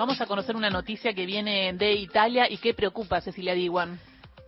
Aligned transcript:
Vamos 0.00 0.18
a 0.18 0.24
conocer 0.24 0.56
una 0.56 0.70
noticia 0.70 1.12
que 1.12 1.26
viene 1.26 1.74
de 1.74 1.92
Italia 1.92 2.50
y 2.50 2.56
que 2.56 2.72
preocupa, 2.72 3.20
Cecilia 3.20 3.52
Diwan. 3.52 4.00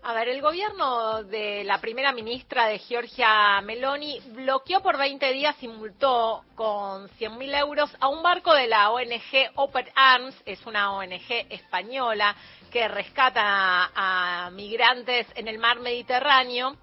A 0.02 0.14
ver, 0.14 0.28
el 0.28 0.40
gobierno 0.40 1.25
de 1.25 1.62
la 1.64 1.78
primera 1.78 2.10
ministra 2.10 2.69
de 2.69 2.79
Georgia 2.79 3.61
Meloni 3.61 4.19
bloqueó 4.33 4.80
por 4.80 4.96
20 4.96 5.30
días 5.30 5.54
y 5.61 5.69
multó 5.69 6.43
con 6.54 7.07
100.000 7.19 7.54
euros 7.59 7.95
a 8.01 8.09
un 8.09 8.23
barco 8.23 8.54
de 8.54 8.67
la 8.67 8.93
ONG 8.93 9.51
Open 9.57 9.88
Arms, 9.95 10.34
es 10.46 10.64
una 10.64 10.91
ONG 10.95 11.30
española 11.50 12.34
que 12.71 12.89
rescata 12.89 13.43
a, 13.45 14.46
a 14.46 14.50
migrantes 14.53 15.27
en 15.34 15.48
el 15.48 15.59
mar 15.59 15.80
Mediterráneo. 15.80 16.79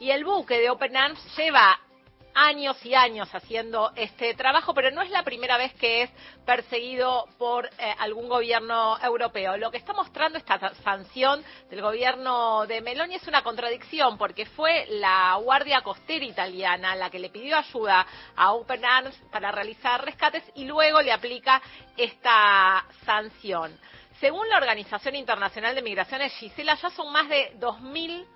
Y 0.00 0.12
el 0.12 0.24
buque 0.24 0.58
de 0.60 0.70
Open 0.70 0.96
Arms 0.96 1.20
lleva 1.36 1.78
años 2.34 2.76
y 2.84 2.94
años 2.94 3.28
haciendo 3.32 3.92
este 3.96 4.34
trabajo, 4.34 4.74
pero 4.74 4.90
no 4.90 5.02
es 5.02 5.10
la 5.10 5.22
primera 5.22 5.56
vez 5.56 5.72
que 5.74 6.02
es 6.02 6.10
perseguido 6.44 7.26
por 7.38 7.66
eh, 7.66 7.94
algún 7.98 8.28
gobierno 8.28 8.98
europeo. 9.02 9.56
Lo 9.56 9.70
que 9.70 9.78
está 9.78 9.92
mostrando 9.92 10.38
esta 10.38 10.74
sanción 10.82 11.42
del 11.70 11.80
gobierno 11.80 12.66
de 12.66 12.80
Meloni 12.80 13.14
es 13.14 13.26
una 13.28 13.42
contradicción, 13.42 14.18
porque 14.18 14.46
fue 14.46 14.86
la 14.88 15.36
Guardia 15.36 15.82
Costera 15.82 16.24
italiana 16.24 16.96
la 16.96 17.10
que 17.10 17.18
le 17.18 17.30
pidió 17.30 17.56
ayuda 17.56 18.06
a 18.36 18.52
Open 18.52 18.84
Arms 18.84 19.16
para 19.30 19.52
realizar 19.52 20.04
rescates 20.04 20.42
y 20.54 20.64
luego 20.64 21.00
le 21.00 21.12
aplica 21.12 21.62
esta 21.96 22.84
sanción. 23.04 23.78
Según 24.20 24.48
la 24.48 24.58
Organización 24.58 25.16
Internacional 25.16 25.74
de 25.74 25.82
Migraciones, 25.82 26.32
Gisela, 26.34 26.76
ya 26.76 26.90
son 26.90 27.12
más 27.12 27.28
de 27.28 27.52
2.000 27.58 28.26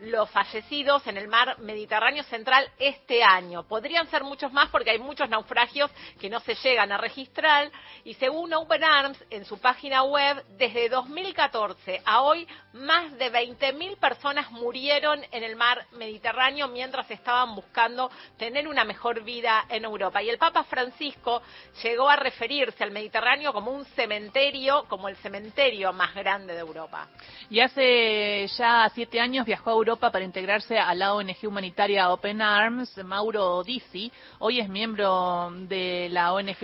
los 0.00 0.30
fallecidos 0.30 1.06
en 1.06 1.16
el 1.16 1.28
mar 1.28 1.58
Mediterráneo 1.60 2.24
Central 2.24 2.68
este 2.78 3.22
año. 3.22 3.62
Podrían 3.66 4.08
ser 4.08 4.24
muchos 4.24 4.52
más 4.52 4.68
porque 4.70 4.90
hay 4.90 4.98
muchos 4.98 5.28
naufragios 5.28 5.90
que 6.20 6.28
no 6.28 6.40
se 6.40 6.54
llegan 6.56 6.92
a 6.92 6.98
registrar 6.98 7.70
y 8.04 8.14
según 8.14 8.52
Open 8.52 8.84
Arms 8.84 9.24
en 9.30 9.44
su 9.44 9.58
página 9.58 10.02
web, 10.02 10.44
desde 10.58 10.88
2014 10.88 12.02
a 12.04 12.22
hoy 12.22 12.46
más 12.72 13.16
de 13.18 13.32
20.000 13.32 13.96
personas 13.98 14.50
murieron 14.50 15.24
en 15.30 15.42
el 15.44 15.56
mar 15.56 15.86
Mediterráneo 15.92 16.68
mientras 16.68 17.10
estaban 17.10 17.54
buscando 17.54 18.10
tener 18.36 18.66
una 18.66 18.84
mejor 18.84 19.22
vida 19.22 19.64
en 19.68 19.84
Europa. 19.84 20.22
Y 20.22 20.28
el 20.28 20.38
Papa 20.38 20.64
Francisco 20.64 21.42
llegó 21.82 22.08
a 22.08 22.16
referirse 22.16 22.82
al 22.82 22.90
Mediterráneo 22.90 23.52
como 23.52 23.70
un 23.70 23.84
cementerio, 23.86 24.84
como 24.88 25.08
el 25.08 25.16
cementerio 25.16 25.92
más 25.92 26.14
grande 26.14 26.54
de 26.54 26.60
Europa. 26.60 27.08
Y 27.48 27.60
hace 27.60 28.46
ya 28.58 28.90
siete 28.94 29.20
años 29.20 29.46
viajó 29.46 29.70
a 29.70 29.74
para 29.84 30.24
integrarse 30.24 30.78
a 30.78 30.94
la 30.94 31.12
ONG 31.12 31.36
humanitaria 31.46 32.10
Open 32.10 32.40
Arms, 32.40 32.96
Mauro 33.04 33.62
Dizzi. 33.62 34.10
Hoy 34.38 34.58
es 34.58 34.68
miembro 34.70 35.50
de 35.68 36.08
la 36.10 36.32
ONG 36.32 36.56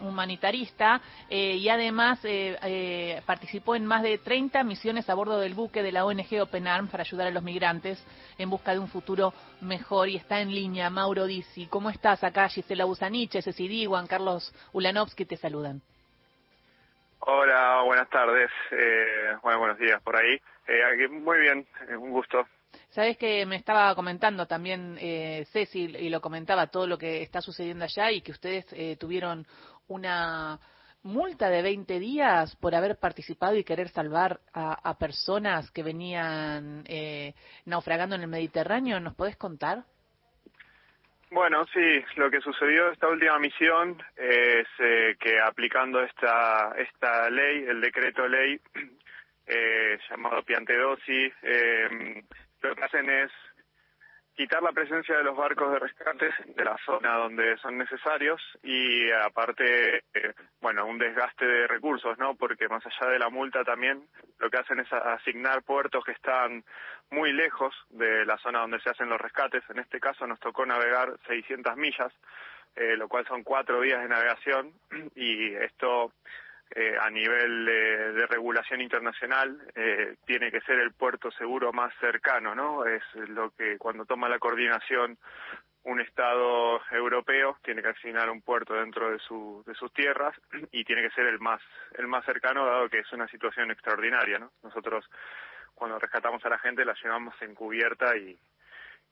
humanitarista 0.00 1.00
eh, 1.30 1.54
y 1.54 1.68
además 1.68 2.18
eh, 2.24 2.58
eh, 2.64 3.22
participó 3.26 3.76
en 3.76 3.86
más 3.86 4.02
de 4.02 4.18
30 4.18 4.64
misiones 4.64 5.08
a 5.08 5.14
bordo 5.14 5.38
del 5.38 5.54
buque 5.54 5.84
de 5.84 5.92
la 5.92 6.04
ONG 6.04 6.40
Open 6.42 6.66
Arms 6.66 6.90
para 6.90 7.04
ayudar 7.04 7.28
a 7.28 7.30
los 7.30 7.44
migrantes 7.44 8.04
en 8.38 8.50
busca 8.50 8.72
de 8.72 8.80
un 8.80 8.88
futuro 8.88 9.32
mejor. 9.60 10.08
Y 10.08 10.16
está 10.16 10.40
en 10.40 10.52
línea 10.52 10.90
Mauro 10.90 11.26
Dizzi. 11.26 11.66
¿Cómo 11.68 11.90
estás 11.90 12.24
acá? 12.24 12.48
Gisela 12.48 12.86
Busaniche, 12.86 13.40
Ceci 13.40 13.86
Juan 13.86 14.08
Carlos 14.08 14.52
Ulanovsky 14.72 15.26
te 15.26 15.36
saludan. 15.36 15.80
Hola, 17.20 17.82
buenas 17.84 18.10
tardes. 18.10 18.50
bueno, 19.42 19.60
buenos 19.60 19.78
días 19.78 20.02
por 20.02 20.16
ahí. 20.16 20.40
muy 21.08 21.38
bien, 21.38 21.68
un 22.00 22.10
gusto. 22.10 22.44
Sabes 22.94 23.18
que 23.18 23.44
me 23.44 23.56
estaba 23.56 23.92
comentando 23.96 24.46
también 24.46 24.96
eh, 25.00 25.46
Ceci 25.50 25.80
y 25.80 26.08
lo 26.10 26.20
comentaba 26.20 26.68
todo 26.68 26.86
lo 26.86 26.96
que 26.96 27.22
está 27.22 27.40
sucediendo 27.40 27.82
allá 27.82 28.12
y 28.12 28.20
que 28.20 28.30
ustedes 28.30 28.72
eh, 28.72 28.96
tuvieron 28.96 29.44
una 29.88 30.60
multa 31.02 31.50
de 31.50 31.60
20 31.60 31.98
días 31.98 32.54
por 32.54 32.72
haber 32.72 32.96
participado 33.00 33.56
y 33.56 33.64
querer 33.64 33.88
salvar 33.88 34.38
a, 34.52 34.96
personas 34.96 35.72
que 35.72 35.82
venían 35.82 36.84
eh, 36.86 37.34
naufragando 37.64 38.14
en 38.14 38.22
el 38.22 38.28
Mediterráneo. 38.28 39.00
¿Nos 39.00 39.16
podés 39.16 39.36
contar? 39.36 39.82
Bueno, 41.32 41.66
sí, 41.74 42.04
lo 42.14 42.30
que 42.30 42.40
sucedió 42.42 42.92
esta 42.92 43.08
última 43.08 43.40
misión 43.40 44.00
es 44.16 44.68
eh, 44.78 45.16
que 45.18 45.40
aplicando 45.40 46.00
esta, 46.00 46.76
esta 46.78 47.28
ley, 47.28 47.64
el 47.66 47.80
decreto 47.80 48.28
ley 48.28 48.60
eh, 49.46 49.98
llamado 50.08 50.42
Piantedosi, 50.42 51.32
eh, 51.42 52.22
lo 52.68 52.74
que 52.74 52.84
hacen 52.84 53.08
es 53.10 53.30
quitar 54.34 54.62
la 54.62 54.72
presencia 54.72 55.16
de 55.16 55.22
los 55.22 55.36
barcos 55.36 55.72
de 55.72 55.78
rescate 55.78 56.30
de 56.44 56.64
la 56.64 56.76
zona 56.84 57.14
donde 57.16 57.56
son 57.58 57.78
necesarios 57.78 58.40
y 58.62 59.10
aparte, 59.12 59.98
eh, 60.12 60.34
bueno, 60.60 60.86
un 60.86 60.98
desgaste 60.98 61.46
de 61.46 61.66
recursos, 61.68 62.18
¿no? 62.18 62.34
Porque 62.34 62.68
más 62.68 62.84
allá 62.84 63.12
de 63.12 63.18
la 63.18 63.28
multa 63.28 63.62
también 63.62 64.08
lo 64.38 64.50
que 64.50 64.58
hacen 64.58 64.80
es 64.80 64.92
asignar 64.92 65.62
puertos 65.62 66.04
que 66.04 66.12
están 66.12 66.64
muy 67.10 67.32
lejos 67.32 67.74
de 67.90 68.26
la 68.26 68.36
zona 68.38 68.60
donde 68.60 68.80
se 68.80 68.90
hacen 68.90 69.08
los 69.08 69.20
rescates. 69.20 69.62
En 69.70 69.78
este 69.78 70.00
caso 70.00 70.26
nos 70.26 70.40
tocó 70.40 70.66
navegar 70.66 71.14
600 71.28 71.76
millas, 71.76 72.12
eh, 72.74 72.96
lo 72.96 73.08
cual 73.08 73.24
son 73.26 73.44
cuatro 73.44 73.80
días 73.82 74.02
de 74.02 74.08
navegación 74.08 74.72
y 75.14 75.54
esto 75.54 76.12
eh, 76.70 76.96
a 77.00 77.10
nivel 77.10 77.66
de 77.66 78.26
regulación 78.26 78.80
internacional 78.80 79.60
eh, 79.74 80.16
tiene 80.26 80.50
que 80.50 80.60
ser 80.62 80.78
el 80.78 80.92
puerto 80.92 81.30
seguro 81.32 81.72
más 81.72 81.92
cercano, 82.00 82.54
¿no? 82.54 82.84
Es 82.84 83.02
lo 83.28 83.50
que 83.50 83.78
cuando 83.78 84.04
toma 84.04 84.28
la 84.28 84.38
coordinación 84.38 85.18
un 85.84 86.00
Estado 86.00 86.80
europeo 86.90 87.58
tiene 87.62 87.82
que 87.82 87.88
asignar 87.88 88.30
un 88.30 88.40
puerto 88.40 88.74
dentro 88.74 89.10
de, 89.10 89.18
su, 89.18 89.62
de 89.66 89.74
sus 89.74 89.92
tierras 89.92 90.34
y 90.72 90.82
tiene 90.84 91.02
que 91.02 91.10
ser 91.10 91.26
el 91.26 91.38
más 91.38 91.60
el 91.98 92.08
más 92.08 92.24
cercano 92.24 92.64
dado 92.64 92.88
que 92.88 93.00
es 93.00 93.12
una 93.12 93.28
situación 93.28 93.70
extraordinaria, 93.70 94.38
¿no? 94.38 94.50
Nosotros 94.62 95.04
cuando 95.74 95.98
rescatamos 95.98 96.44
a 96.44 96.48
la 96.48 96.58
gente 96.58 96.84
la 96.84 96.94
llevamos 96.94 97.34
en 97.42 97.54
cubierta 97.54 98.16
y, 98.16 98.38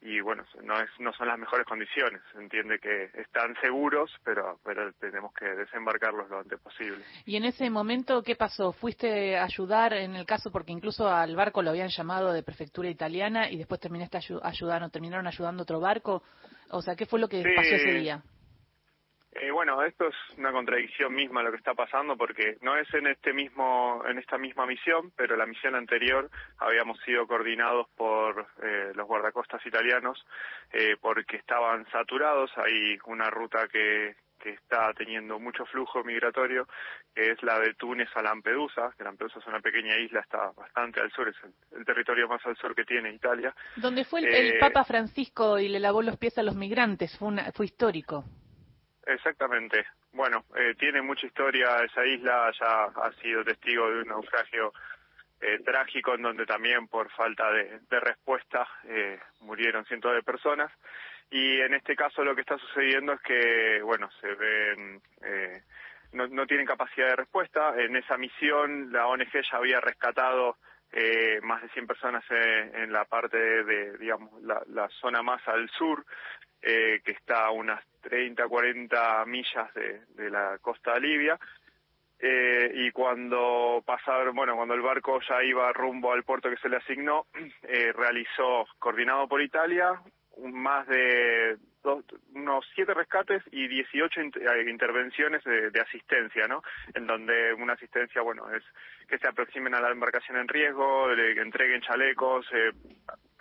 y 0.04 0.20
bueno, 0.20 0.44
no, 0.64 0.80
es, 0.80 0.90
no 0.98 1.12
son 1.12 1.28
las 1.28 1.38
mejores 1.38 1.64
condiciones. 1.64 2.20
entiende 2.38 2.78
que 2.80 3.04
están 3.20 3.54
seguros, 3.60 4.10
pero, 4.24 4.58
pero 4.64 4.92
tenemos 4.94 5.32
que 5.32 5.46
desembarcarlos 5.46 6.28
lo 6.28 6.40
antes 6.40 6.58
posible. 6.60 7.04
Y 7.24 7.36
en 7.36 7.44
ese 7.44 7.70
momento, 7.70 8.22
¿qué 8.22 8.34
pasó? 8.34 8.72
¿Fuiste 8.72 9.36
a 9.36 9.44
ayudar 9.44 9.92
en 9.92 10.16
el 10.16 10.26
caso 10.26 10.50
porque 10.50 10.72
incluso 10.72 11.08
al 11.08 11.36
barco 11.36 11.62
lo 11.62 11.70
habían 11.70 11.88
llamado 11.88 12.32
de 12.32 12.42
prefectura 12.42 12.88
italiana 12.88 13.48
y 13.48 13.56
después 13.56 13.80
terminaste 13.80 14.18
ayudando, 14.42 14.88
terminaron 14.90 15.26
ayudando 15.28 15.62
otro 15.62 15.78
barco? 15.78 16.24
O 16.70 16.82
sea, 16.82 16.96
¿qué 16.96 17.06
fue 17.06 17.20
lo 17.20 17.28
que 17.28 17.44
pasó 17.54 17.74
ese 17.74 17.92
día? 17.92 18.22
Eh, 19.34 19.50
bueno, 19.50 19.82
esto 19.82 20.08
es 20.08 20.14
una 20.36 20.52
contradicción 20.52 21.14
misma 21.14 21.42
lo 21.42 21.50
que 21.50 21.56
está 21.56 21.72
pasando 21.72 22.16
porque 22.16 22.58
no 22.60 22.76
es 22.76 22.92
en 22.92 23.06
este 23.06 23.32
mismo, 23.32 24.02
en 24.06 24.18
esta 24.18 24.36
misma 24.36 24.66
misión, 24.66 25.10
pero 25.16 25.36
la 25.36 25.46
misión 25.46 25.74
anterior 25.74 26.30
habíamos 26.58 27.00
sido 27.00 27.26
coordinados 27.26 27.88
por 27.96 28.46
eh, 28.62 28.92
los 28.94 29.06
guardacostas 29.06 29.64
italianos 29.64 30.22
eh, 30.72 30.96
porque 31.00 31.38
estaban 31.38 31.86
saturados. 31.90 32.50
Hay 32.58 32.98
una 33.06 33.30
ruta 33.30 33.68
que, 33.68 34.16
que 34.38 34.50
está 34.50 34.92
teniendo 34.92 35.38
mucho 35.38 35.64
flujo 35.64 36.04
migratorio, 36.04 36.68
que 37.14 37.30
es 37.30 37.42
la 37.42 37.58
de 37.58 37.72
Túnez 37.72 38.10
a 38.14 38.22
Lampedusa, 38.22 38.92
que 38.98 39.04
Lampedusa 39.04 39.38
es 39.38 39.46
una 39.46 39.60
pequeña 39.60 39.96
isla, 39.96 40.20
está 40.20 40.50
bastante 40.54 41.00
al 41.00 41.10
sur, 41.10 41.26
es 41.28 41.36
el, 41.74 41.86
territorio 41.86 42.28
más 42.28 42.44
al 42.44 42.56
sur 42.58 42.74
que 42.74 42.84
tiene 42.84 43.10
Italia. 43.14 43.54
Donde 43.76 44.04
fue 44.04 44.20
el, 44.20 44.58
Papa 44.58 44.84
Francisco 44.84 45.58
y 45.58 45.68
le 45.68 45.80
lavó 45.80 46.02
los 46.02 46.18
pies 46.18 46.36
a 46.36 46.42
los 46.42 46.54
migrantes, 46.54 47.16
fue, 47.16 47.32
fue 47.54 47.64
histórico. 47.64 48.24
Exactamente. 49.12 49.86
Bueno, 50.12 50.44
eh, 50.56 50.74
tiene 50.78 51.02
mucha 51.02 51.26
historia 51.26 51.82
esa 51.84 52.04
isla, 52.04 52.50
ya 52.58 52.84
ha 52.84 53.12
sido 53.20 53.44
testigo 53.44 53.90
de 53.90 54.02
un 54.02 54.08
naufragio 54.08 54.72
eh, 55.40 55.58
trágico 55.64 56.14
en 56.14 56.22
donde 56.22 56.46
también 56.46 56.86
por 56.88 57.10
falta 57.10 57.50
de, 57.52 58.00
respuesta 58.00 58.66
eh, 58.84 59.18
murieron 59.40 59.84
cientos 59.86 60.14
de 60.14 60.22
personas. 60.22 60.70
Y 61.30 61.60
en 61.60 61.74
este 61.74 61.96
caso 61.96 62.24
lo 62.24 62.34
que 62.34 62.42
está 62.42 62.58
sucediendo 62.58 63.14
es 63.14 63.20
que, 63.22 63.80
bueno, 63.82 64.10
se 64.20 64.34
ven, 64.34 65.00
no, 66.12 66.28
no 66.28 66.46
tienen 66.46 66.66
capacidad 66.66 67.08
de 67.08 67.16
respuesta. 67.16 67.74
En 67.80 67.96
esa 67.96 68.18
misión 68.18 68.92
la 68.92 69.06
ONG 69.06 69.32
ya 69.32 69.56
había 69.56 69.80
rescatado 69.80 70.56
eh, 70.92 71.40
más 71.42 71.62
de 71.62 71.70
100 71.70 71.86
personas 71.86 72.22
en, 72.30 72.92
la 72.92 73.06
parte 73.06 73.38
de, 73.38 73.96
digamos, 73.96 74.30
la, 74.42 74.88
zona 75.00 75.22
más 75.22 75.40
al 75.48 75.68
sur, 75.70 76.04
eh, 76.60 77.00
que 77.02 77.12
está 77.12 77.46
a 77.46 77.50
unas 77.50 77.82
30, 78.02 78.46
40 78.46 79.24
millas 79.26 79.72
de, 79.74 80.02
de 80.14 80.30
la 80.30 80.58
costa 80.58 80.94
de 80.94 81.00
Libia. 81.00 81.38
Eh, 82.24 82.70
y 82.74 82.92
cuando 82.92 83.82
pasaron, 83.84 84.36
bueno, 84.36 84.54
cuando 84.54 84.74
el 84.74 84.80
barco 84.80 85.18
ya 85.28 85.42
iba 85.42 85.72
rumbo 85.72 86.12
al 86.12 86.22
puerto 86.22 86.48
que 86.48 86.56
se 86.58 86.68
le 86.68 86.76
asignó, 86.76 87.26
eh, 87.62 87.92
realizó, 87.92 88.64
coordinado 88.78 89.26
por 89.26 89.42
Italia, 89.42 90.00
más 90.38 90.86
de 90.86 91.56
unos 92.34 92.64
siete 92.76 92.94
rescates 92.94 93.42
y 93.50 93.66
18 93.66 94.20
eh, 94.20 94.70
intervenciones 94.70 95.42
de, 95.42 95.80
asistencia, 95.80 96.46
¿no? 96.46 96.62
En 96.94 97.08
donde 97.08 97.52
una 97.54 97.72
asistencia, 97.72 98.22
bueno, 98.22 98.48
es 98.54 98.62
que 99.08 99.18
se 99.18 99.26
aproximen 99.26 99.74
a 99.74 99.80
la 99.80 99.90
embarcación 99.90 100.38
en 100.38 100.46
riesgo, 100.46 101.08
que 101.14 101.40
entreguen 101.40 101.80
chalecos, 101.82 102.46
eh, 102.52 102.70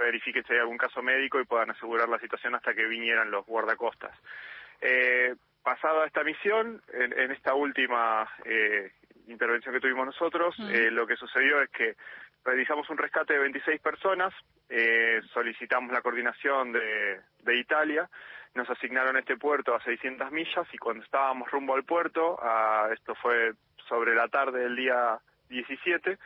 verifiquen 0.01 0.43
si 0.45 0.53
hay 0.53 0.59
algún 0.59 0.77
caso 0.77 1.01
médico 1.01 1.39
y 1.39 1.45
puedan 1.45 1.71
asegurar 1.71 2.09
la 2.09 2.19
situación 2.19 2.55
hasta 2.55 2.73
que 2.73 2.85
vinieran 2.85 3.31
los 3.31 3.45
guardacostas. 3.45 4.17
Eh, 4.81 5.35
pasada 5.63 6.05
esta 6.05 6.23
misión, 6.23 6.81
en, 6.93 7.31
esta 7.31 7.53
última 7.53 8.27
eh, 8.45 8.91
intervención 9.27 9.73
que 9.73 9.81
tuvimos 9.81 10.05
nosotros, 10.05 10.55
eh, 10.59 10.89
lo 10.91 11.05
que 11.05 11.15
sucedió 11.15 11.61
es 11.61 11.69
que 11.69 11.95
realizamos 12.43 12.89
un 12.89 12.97
rescate 12.97 13.33
de 13.33 13.39
26 13.39 13.81
personas, 13.81 14.33
eh, 14.69 15.21
solicitamos 15.33 15.91
la 15.91 16.01
coordinación 16.01 16.71
de, 16.71 17.21
de 17.43 17.57
Italia, 17.57 18.09
nos 18.53 18.69
asignaron 18.69 19.17
este 19.17 19.37
puerto 19.37 19.75
a 19.75 19.83
600 19.83 20.31
millas 20.31 20.67
y 20.73 20.77
cuando 20.77 21.03
estábamos 21.03 21.49
rumbo 21.51 21.75
al 21.75 21.83
puerto, 21.83 22.37
a, 22.41 22.89
esto 22.93 23.15
fue 23.15 23.53
sobre 23.87 24.15
la 24.15 24.27
tarde 24.27 24.59
del 24.59 24.75
día 24.75 25.19
17, 25.49 26.17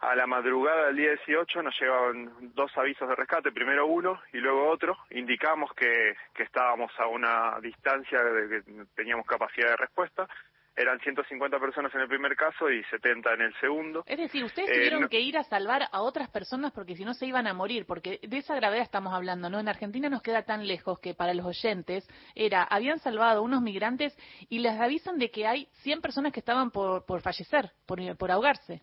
a 0.00 0.14
la 0.14 0.26
madrugada 0.26 0.86
del 0.86 0.96
día 0.96 1.10
18 1.10 1.62
nos 1.62 1.78
llegaron 1.78 2.54
dos 2.54 2.70
avisos 2.76 3.08
de 3.08 3.14
rescate, 3.14 3.52
primero 3.52 3.86
uno 3.86 4.20
y 4.32 4.38
luego 4.38 4.68
otro. 4.70 4.96
Indicamos 5.10 5.70
que, 5.74 6.14
que 6.34 6.42
estábamos 6.42 6.90
a 6.98 7.06
una 7.06 7.60
distancia 7.60 8.22
de 8.22 8.48
que 8.48 8.86
teníamos 8.94 9.26
capacidad 9.26 9.70
de 9.70 9.76
respuesta. 9.76 10.26
Eran 10.74 10.98
150 11.00 11.58
personas 11.58 11.94
en 11.94 12.00
el 12.00 12.08
primer 12.08 12.34
caso 12.36 12.70
y 12.70 12.82
70 12.84 13.34
en 13.34 13.40
el 13.42 13.54
segundo. 13.60 14.04
Es 14.06 14.16
decir, 14.16 14.42
ustedes 14.42 14.70
tuvieron 14.70 15.08
que 15.08 15.20
ir 15.20 15.36
a 15.36 15.42
salvar 15.42 15.82
a 15.92 16.00
otras 16.00 16.30
personas 16.30 16.72
porque 16.72 16.96
si 16.96 17.04
no 17.04 17.12
se 17.12 17.26
iban 17.26 17.46
a 17.46 17.52
morir, 17.52 17.84
porque 17.84 18.20
de 18.22 18.38
esa 18.38 18.54
gravedad 18.54 18.82
estamos 18.82 19.12
hablando, 19.12 19.50
¿no? 19.50 19.60
En 19.60 19.68
Argentina 19.68 20.08
nos 20.08 20.22
queda 20.22 20.44
tan 20.44 20.66
lejos 20.66 20.98
que 21.00 21.12
para 21.12 21.34
los 21.34 21.44
oyentes 21.44 22.08
era, 22.34 22.62
habían 22.62 23.00
salvado 23.00 23.42
unos 23.42 23.60
migrantes 23.60 24.16
y 24.48 24.60
les 24.60 24.80
avisan 24.80 25.18
de 25.18 25.30
que 25.30 25.46
hay 25.46 25.68
100 25.82 26.00
personas 26.00 26.32
que 26.32 26.40
estaban 26.40 26.70
por, 26.70 27.04
por 27.04 27.20
fallecer, 27.20 27.72
por, 27.84 28.16
por 28.16 28.30
ahogarse. 28.30 28.80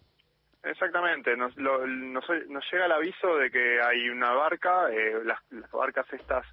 Exactamente, 0.63 1.38
nos, 1.38 1.56
nos, 1.56 2.27
llega 2.71 2.86
el 2.86 2.92
aviso 2.92 3.38
de 3.38 3.51
que 3.51 3.81
hay 3.81 4.09
una 4.09 4.31
barca, 4.33 4.89
eh, 4.92 5.21
las, 5.24 5.39
barcas 5.71 6.12
estas 6.12 6.45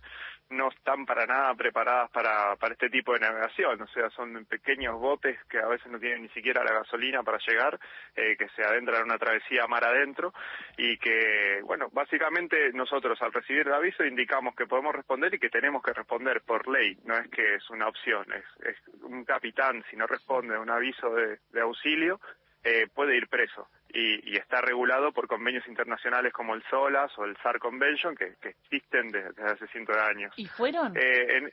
no 0.50 0.68
están 0.68 1.06
para 1.06 1.26
nada 1.26 1.54
preparadas 1.54 2.10
para, 2.10 2.54
para 2.56 2.74
este 2.74 2.90
tipo 2.90 3.14
de 3.14 3.20
navegación, 3.20 3.80
o 3.80 3.86
sea, 3.88 4.10
son 4.10 4.44
pequeños 4.44 5.00
botes 5.00 5.42
que 5.46 5.58
a 5.58 5.66
veces 5.66 5.90
no 5.90 5.98
tienen 5.98 6.22
ni 6.22 6.28
siquiera 6.28 6.62
la 6.62 6.74
gasolina 6.74 7.22
para 7.22 7.38
llegar, 7.38 7.80
eh, 8.14 8.36
que 8.36 8.48
se 8.50 8.62
adentran 8.62 9.00
en 9.00 9.04
una 9.06 9.18
travesía 9.18 9.66
mar 9.66 9.84
adentro 9.84 10.32
y 10.76 10.98
que, 10.98 11.60
bueno, 11.64 11.88
básicamente 11.92 12.72
nosotros 12.72 13.20
al 13.22 13.32
recibir 13.32 13.66
el 13.66 13.74
aviso 13.74 14.04
indicamos 14.04 14.54
que 14.54 14.66
podemos 14.66 14.94
responder 14.94 15.34
y 15.34 15.38
que 15.38 15.50
tenemos 15.50 15.82
que 15.82 15.94
responder 15.94 16.42
por 16.42 16.68
ley, 16.68 16.96
no 17.04 17.16
es 17.16 17.28
que 17.30 17.54
es 17.54 17.70
una 17.70 17.88
opción, 17.88 18.26
es, 18.32 18.66
es 18.66 18.76
un 19.02 19.24
capitán 19.24 19.82
si 19.90 19.96
no 19.96 20.06
responde 20.06 20.54
a 20.54 20.60
un 20.60 20.70
aviso 20.70 21.10
de, 21.14 21.38
de 21.50 21.60
auxilio, 21.62 22.20
eh, 22.62 22.86
puede 22.94 23.16
ir 23.16 23.28
preso 23.28 23.68
y, 23.94 24.36
está 24.36 24.60
regulado 24.60 25.12
por 25.12 25.28
convenios 25.28 25.66
internacionales 25.68 26.32
como 26.32 26.54
el 26.54 26.62
SOLAS 26.64 27.16
o 27.18 27.24
el 27.24 27.36
SAR 27.38 27.58
Convention 27.58 28.16
que, 28.16 28.34
existen 28.42 29.08
desde, 29.08 29.42
hace 29.44 29.66
cientos 29.68 29.96
de 29.96 30.02
años. 30.02 30.34
¿Y 30.36 30.46
fueron? 30.46 30.96
Eh, 30.96 31.52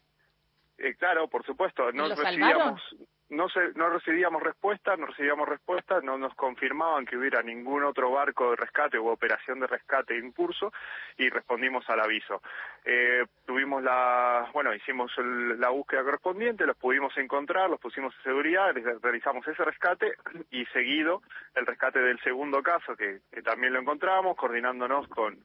eh, 0.77 0.95
claro, 0.95 1.27
por 1.27 1.45
supuesto, 1.45 1.91
no 1.91 2.09
recibíamos, 2.09 2.81
no, 3.31 3.49
se, 3.49 3.71
no 3.75 3.89
recibíamos 3.89 4.43
respuesta, 4.43 4.95
no 4.97 5.07
recibíamos 5.07 5.47
respuesta, 5.47 6.01
no 6.01 6.17
nos 6.17 6.35
confirmaban 6.35 7.05
que 7.05 7.17
hubiera 7.17 7.41
ningún 7.41 7.83
otro 7.83 8.11
barco 8.11 8.51
de 8.51 8.57
rescate 8.57 8.99
u 8.99 9.07
operación 9.07 9.59
de 9.59 9.67
rescate 9.67 10.17
en 10.17 10.31
curso 10.33 10.71
y 11.17 11.29
respondimos 11.29 11.89
al 11.89 12.01
aviso. 12.01 12.41
Eh, 12.83 13.25
tuvimos 13.45 13.81
la, 13.83 14.49
bueno, 14.53 14.73
hicimos 14.75 15.11
la 15.17 15.69
búsqueda 15.69 16.03
correspondiente, 16.03 16.65
los 16.65 16.77
pudimos 16.77 17.17
encontrar, 17.17 17.69
los 17.69 17.79
pusimos 17.79 18.13
en 18.17 18.23
seguridad, 18.23 18.75
realizamos 19.01 19.47
ese 19.47 19.63
rescate 19.63 20.13
y 20.51 20.65
seguido 20.67 21.21
el 21.55 21.65
rescate 21.65 21.99
del 21.99 22.19
segundo 22.19 22.61
caso 22.61 22.95
que 22.95 23.21
también 23.43 23.73
lo 23.73 23.79
encontramos, 23.79 24.35
coordinándonos 24.35 25.07
con 25.07 25.37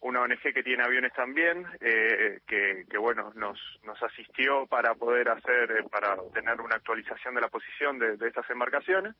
una 0.00 0.22
ONG 0.22 0.40
que 0.54 0.62
tiene 0.62 0.82
aviones 0.82 1.12
también, 1.12 1.66
eh, 1.80 2.40
que, 2.46 2.84
que, 2.90 2.98
bueno, 2.98 3.32
nos, 3.34 3.58
nos 3.84 4.02
asistió 4.02 4.66
para 4.66 4.94
poder 4.94 5.28
hacer, 5.28 5.70
eh, 5.70 5.84
para 5.90 6.16
tener 6.32 6.60
una 6.60 6.76
actualización 6.76 7.34
de 7.34 7.40
la 7.40 7.48
posición 7.48 7.98
de, 7.98 8.16
de, 8.16 8.28
estas 8.28 8.48
embarcaciones. 8.50 9.14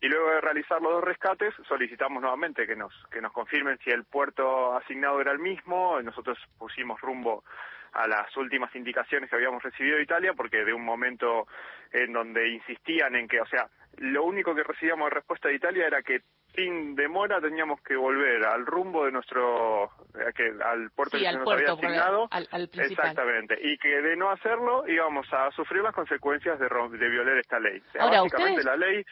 Y 0.00 0.08
luego 0.08 0.30
de 0.30 0.40
realizar 0.40 0.82
los 0.82 0.92
dos 0.92 1.04
rescates, 1.04 1.54
solicitamos 1.66 2.20
nuevamente 2.20 2.66
que 2.66 2.76
nos, 2.76 2.92
que 3.10 3.22
nos 3.22 3.32
confirmen 3.32 3.78
si 3.78 3.90
el 3.90 4.04
puerto 4.04 4.76
asignado 4.76 5.20
era 5.20 5.32
el 5.32 5.38
mismo. 5.38 6.00
Nosotros 6.02 6.38
pusimos 6.58 7.00
rumbo 7.00 7.44
a 7.92 8.06
las 8.06 8.36
últimas 8.36 8.74
indicaciones 8.76 9.30
que 9.30 9.36
habíamos 9.36 9.62
recibido 9.62 9.96
de 9.96 10.02
Italia, 10.02 10.34
porque 10.34 10.64
de 10.64 10.74
un 10.74 10.84
momento 10.84 11.46
en 11.92 12.12
donde 12.12 12.48
insistían 12.48 13.14
en 13.16 13.26
que, 13.26 13.40
o 13.40 13.46
sea, 13.46 13.68
lo 13.96 14.24
único 14.24 14.54
que 14.54 14.64
recibíamos 14.64 15.08
de 15.08 15.14
respuesta 15.14 15.48
de 15.48 15.54
Italia 15.54 15.86
era 15.86 16.02
que 16.02 16.20
sin 16.56 16.96
demora 16.96 17.40
teníamos 17.40 17.80
que 17.82 17.94
volver 17.96 18.44
al 18.46 18.66
rumbo 18.66 19.04
de 19.04 19.12
nuestro 19.12 19.84
eh, 20.14 20.32
que 20.34 20.52
al 20.64 20.90
puerto 20.90 21.18
que 21.18 21.24
se 21.24 21.32
nos 21.32 21.52
había 21.52 21.72
asignado 21.72 22.28
exactamente 22.78 23.58
y 23.62 23.78
que 23.78 24.00
de 24.00 24.16
no 24.16 24.30
hacerlo 24.30 24.88
íbamos 24.88 25.26
a 25.32 25.50
sufrir 25.52 25.82
las 25.82 25.94
consecuencias 25.94 26.58
de, 26.58 26.66
de 26.66 27.08
violar 27.08 27.38
esta 27.38 27.60
ley 27.60 27.82
Ahora, 27.98 28.22
básicamente 28.22 28.64
la 28.64 28.76
ley 28.76 29.04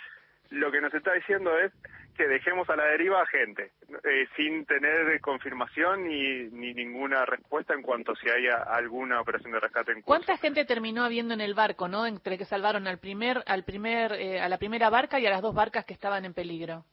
lo 0.51 0.71
que 0.73 0.81
nos 0.81 0.93
está 0.95 1.13
diciendo 1.13 1.57
es 1.59 1.73
que 2.17 2.29
dejemos 2.29 2.69
a 2.71 2.77
la 2.77 2.85
deriva 2.85 3.21
a 3.21 3.27
gente, 3.27 3.73
eh, 4.05 4.27
sin 4.37 4.65
tener 4.67 5.21
confirmación 5.21 6.05
ni, 6.05 6.45
ni 6.51 6.73
ninguna 6.73 7.27
respuesta 7.27 7.75
en 7.75 7.83
cuanto 7.83 8.13
a 8.13 8.17
si 8.17 8.29
haya 8.31 8.63
alguna 8.63 9.21
operación 9.21 9.53
de 9.53 9.61
rescate 9.61 9.93
en 9.93 10.01
curso. 10.01 10.07
¿Cuánta 10.07 10.37
gente 10.37 10.65
terminó 10.65 11.05
habiendo 11.05 11.35
en 11.35 11.41
el 11.41 11.55
barco, 11.55 11.89
no? 11.89 12.07
Entre 12.07 12.39
que 12.39 12.45
salvaron 12.45 12.87
al 12.87 12.99
primer, 12.99 13.43
al 13.47 13.65
primer, 13.65 14.13
eh, 14.13 14.41
a 14.41 14.49
la 14.49 14.59
primera 14.59 14.91
barca 14.91 15.19
y 15.19 15.27
a 15.27 15.31
las 15.31 15.43
dos 15.43 15.55
barcas 15.55 15.85
que 15.85 15.93
estaban 15.93 16.25
en 16.25 16.35
peligro. 16.35 16.85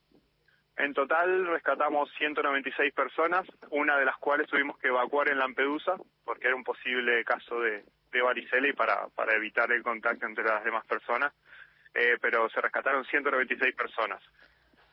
En 0.77 0.93
total 0.93 1.47
rescatamos 1.47 2.09
196 2.17 2.93
personas, 2.93 3.45
una 3.69 3.97
de 3.97 4.05
las 4.05 4.17
cuales 4.17 4.47
tuvimos 4.47 4.77
que 4.79 4.87
evacuar 4.87 5.29
en 5.29 5.37
Lampedusa 5.37 5.95
porque 6.23 6.47
era 6.47 6.55
un 6.55 6.63
posible 6.63 7.23
caso 7.25 7.59
de, 7.59 7.83
de 8.11 8.21
varicela 8.21 8.67
y 8.67 8.73
para, 8.73 9.07
para 9.09 9.35
evitar 9.35 9.71
el 9.71 9.83
contacto 9.83 10.25
entre 10.25 10.43
las 10.43 10.63
demás 10.63 10.85
personas. 10.85 11.33
Eh, 11.93 12.17
pero 12.21 12.49
se 12.49 12.61
rescataron 12.61 13.03
196 13.05 13.75
personas. 13.75 14.21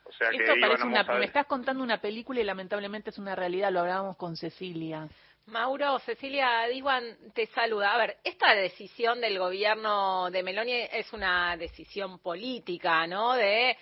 O 0.05 0.13
sea 0.13 0.31
Esto 0.31 0.53
parece 0.61 0.85
una, 0.85 1.05
me 1.05 1.27
estás 1.27 1.47
contando 1.47 1.83
una 1.83 2.01
película 2.01 2.41
y 2.41 2.45
lamentablemente 2.45 3.11
es 3.11 3.19
una 3.19 3.37
realidad, 3.37 3.71
lo 3.71 3.81
hablábamos 3.81 4.17
con 4.17 4.37
Cecilia. 4.37 5.07
Mauro, 5.47 5.99
Cecilia 6.01 6.67
Diwan 6.67 7.05
te 7.35 7.47
saluda. 7.47 7.95
A 7.95 7.99
ver, 7.99 8.17
esta 8.25 8.55
decisión 8.55 9.21
del 9.21 9.39
gobierno 9.39 10.31
de 10.31 10.43
Meloni 10.43 10.73
es 10.73 11.13
una 11.13 11.57
decisión 11.57 12.19
política, 12.19 13.07
¿no? 13.07 13.35
De 13.35 13.77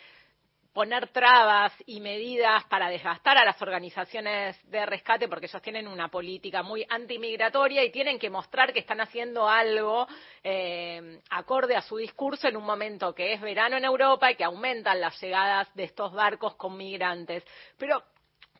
poner 0.76 1.08
trabas 1.08 1.72
y 1.86 2.02
medidas 2.02 2.62
para 2.64 2.90
desgastar 2.90 3.38
a 3.38 3.46
las 3.46 3.62
organizaciones 3.62 4.58
de 4.70 4.84
rescate 4.84 5.26
porque 5.26 5.46
ellos 5.46 5.62
tienen 5.62 5.88
una 5.88 6.08
política 6.08 6.62
muy 6.62 6.84
antimigratoria 6.90 7.82
y 7.82 7.90
tienen 7.90 8.18
que 8.18 8.28
mostrar 8.28 8.74
que 8.74 8.80
están 8.80 9.00
haciendo 9.00 9.48
algo 9.48 10.06
eh, 10.44 11.22
acorde 11.30 11.76
a 11.76 11.80
su 11.80 11.96
discurso 11.96 12.46
en 12.46 12.58
un 12.58 12.64
momento 12.64 13.14
que 13.14 13.32
es 13.32 13.40
verano 13.40 13.78
en 13.78 13.86
Europa 13.86 14.30
y 14.30 14.34
que 14.34 14.44
aumentan 14.44 15.00
las 15.00 15.18
llegadas 15.18 15.74
de 15.74 15.84
estos 15.84 16.12
barcos 16.12 16.56
con 16.56 16.76
migrantes. 16.76 17.42
Pero 17.78 18.02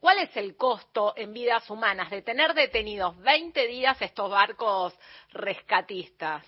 ¿Cuál 0.01 0.21
es 0.21 0.37
el 0.37 0.57
costo 0.57 1.15
en 1.17 1.33
vidas 1.35 1.69
humanas 1.69 2.11
de 2.11 2.23
tener 2.23 2.55
detenidos 2.55 3.19
20 3.19 3.67
días 3.67 4.01
estos 4.01 4.31
barcos 4.31 4.95
rescatistas? 5.33 6.45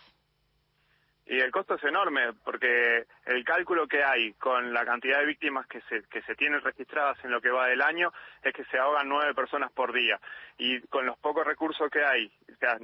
Y 1.30 1.38
el 1.40 1.50
costo 1.50 1.74
es 1.74 1.84
enorme 1.84 2.32
porque 2.42 3.04
el 3.26 3.44
cálculo 3.44 3.86
que 3.86 4.02
hay 4.02 4.32
con 4.34 4.72
la 4.72 4.86
cantidad 4.86 5.18
de 5.18 5.26
víctimas 5.26 5.66
que 5.66 5.82
se, 5.82 6.02
que 6.08 6.22
se 6.22 6.34
tienen 6.34 6.62
registradas 6.62 7.22
en 7.22 7.30
lo 7.30 7.42
que 7.42 7.50
va 7.50 7.66
del 7.66 7.82
año 7.82 8.10
es 8.42 8.54
que 8.54 8.64
se 8.64 8.78
ahogan 8.78 9.10
nueve 9.10 9.34
personas 9.34 9.70
por 9.72 9.92
día. 9.92 10.18
Y 10.56 10.80
con 10.88 11.04
los 11.04 11.18
pocos 11.18 11.46
recursos 11.46 11.90
que 11.90 12.02
hay, 12.02 12.32
o 12.50 12.56
sea, 12.56 12.78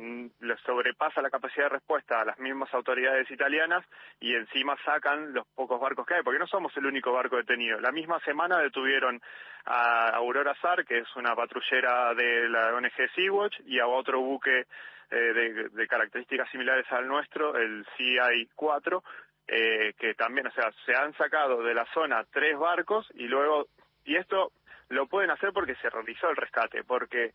sobrepasa 0.67 1.23
la 1.23 1.31
capacidad 1.31 1.65
de 1.65 1.77
respuesta 1.77 2.21
a 2.21 2.25
las 2.27 2.39
mismas 2.39 2.73
autoridades 2.75 3.31
italianas 3.31 3.83
y 4.21 4.35
encima 4.35 4.77
sacan 4.85 5.33
los 5.33 5.47
pocos 5.55 5.81
barcos 5.81 6.07
que 6.07 6.17
hay, 6.17 6.23
porque 6.23 6.39
no 6.39 6.47
somos 6.47 6.77
el 6.77 6.85
único 6.85 7.15
barco 7.15 7.37
detenido. 7.37 7.81
La 7.81 7.93
misma 7.93 8.21
semana 8.21 8.59
detuvieron 8.59 9.23
a 9.65 10.11
Aurora 10.11 10.55
Sar, 10.61 10.85
que 10.85 10.99
es 10.99 11.17
una 11.17 11.35
patrullera 11.35 12.13
de 12.13 12.51
la 12.51 12.75
ONG 12.75 12.93
Sea-Watch, 13.15 13.61
y 13.65 13.79
a 13.79 13.87
otro 13.87 14.21
buque 14.21 14.67
eh, 15.11 15.69
de, 15.73 15.87
características 15.87 16.51
similares 16.51 16.87
al 16.91 17.07
nuestro, 17.07 17.57
el 17.57 17.87
CI-4, 17.97 19.03
eh, 19.47 19.95
que 19.99 20.15
también, 20.15 20.47
o 20.47 20.53
sea, 20.53 20.71
se 20.87 20.95
han 20.95 21.13
sacado 21.15 21.63
de 21.63 21.75
la 21.75 21.87
zona 21.93 22.25
tres 22.33 22.59
barcos 22.59 23.07
y 23.15 23.27
luego, 23.29 23.67
y 24.05 24.17
esto 24.17 24.53
lo 24.89 25.07
pueden 25.07 25.31
hacer 25.31 25.53
porque 25.53 25.75
se 25.77 25.91
realizó 25.91 26.31
el 26.31 26.37
rescate, 26.37 26.85
porque 26.85 27.33